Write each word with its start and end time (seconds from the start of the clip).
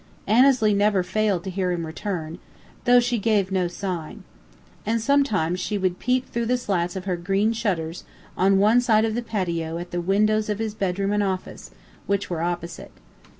Annesley 0.25 0.73
never 0.73 1.03
failed 1.03 1.43
to 1.43 1.51
hear 1.51 1.71
him 1.71 1.85
return, 1.85 2.39
though 2.85 2.99
she 2.99 3.19
gave 3.19 3.51
no 3.51 3.67
sign. 3.67 4.23
And 4.83 4.99
sometimes 4.99 5.59
she 5.59 5.77
would 5.77 5.99
peep 5.99 6.25
through 6.27 6.47
the 6.47 6.57
slats 6.57 6.95
of 6.95 7.05
her 7.05 7.15
green 7.15 7.53
shutters 7.53 8.03
on 8.35 8.57
one 8.57 8.81
side 8.81 9.05
of 9.05 9.13
the 9.13 9.21
patio 9.21 9.77
at 9.77 9.91
the 9.91 10.01
windows 10.01 10.49
of 10.49 10.57
his 10.57 10.73
bedroom 10.73 11.13
and 11.13 11.21
"office," 11.21 11.69
which 12.07 12.31
were 12.31 12.41
opposite. 12.41 12.93